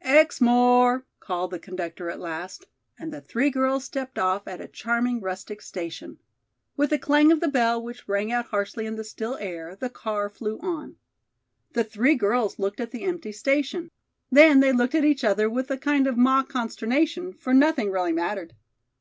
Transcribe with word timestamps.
"Exmoor!" 0.00 1.04
called 1.18 1.50
the 1.50 1.58
conductor 1.58 2.08
at 2.08 2.20
last, 2.20 2.66
and 3.00 3.12
the 3.12 3.20
three 3.20 3.50
girls 3.50 3.82
stepped 3.82 4.16
off 4.16 4.46
at 4.46 4.60
a 4.60 4.68
charming 4.68 5.20
rustic 5.20 5.60
station. 5.60 6.18
With 6.76 6.92
a 6.92 7.00
clang 7.00 7.32
of 7.32 7.40
the 7.40 7.48
bell 7.48 7.82
which 7.82 8.06
rang 8.06 8.30
out 8.30 8.44
harshly 8.46 8.86
in 8.86 8.94
the 8.94 9.02
still 9.02 9.34
air, 9.38 9.74
the 9.74 9.90
car 9.90 10.28
flew 10.30 10.60
on. 10.60 10.94
The 11.72 11.82
three 11.82 12.14
girls 12.14 12.60
looked 12.60 12.78
at 12.78 12.92
the 12.92 13.02
empty 13.02 13.32
station. 13.32 13.90
Then 14.30 14.60
they 14.60 14.70
looked 14.72 14.94
at 14.94 15.04
each 15.04 15.24
other 15.24 15.50
with 15.50 15.68
a 15.72 15.76
kind 15.76 16.06
of 16.06 16.16
mock 16.16 16.48
consternation, 16.48 17.32
for 17.32 17.52
nothing 17.52 17.90
really 17.90 18.12
mattered. 18.12 18.54